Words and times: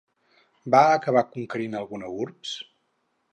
Va 0.75 0.79
acabar 0.93 1.23
conquerint 1.35 1.77
alguna 1.81 2.11
urbs? 2.25 2.55